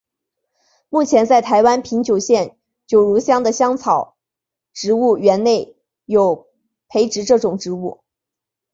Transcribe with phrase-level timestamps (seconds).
[0.89, 2.57] 目前在台湾屏东县
[2.87, 4.17] 九如乡的香药草
[4.73, 6.47] 植物园区内有
[6.87, 8.01] 培植这种植物。